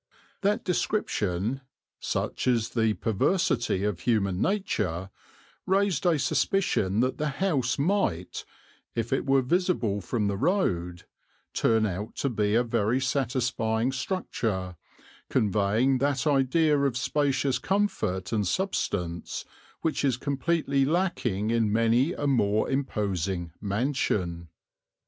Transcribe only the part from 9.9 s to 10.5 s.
from the